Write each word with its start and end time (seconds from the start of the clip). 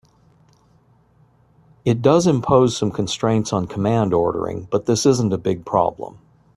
It 1.85 2.01
does 2.01 2.25
impose 2.25 2.75
some 2.75 2.89
constraints 2.89 3.53
on 3.53 3.67
command 3.67 4.15
ordering, 4.15 4.67
but 4.71 4.87
this 4.87 5.05
isn't 5.05 5.31
a 5.31 5.37
big 5.37 5.63
problem. 5.63 6.17